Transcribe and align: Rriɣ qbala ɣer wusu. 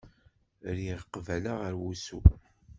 Rriɣ 0.73 0.99
qbala 1.13 1.53
ɣer 1.61 1.73
wusu. 1.81 2.19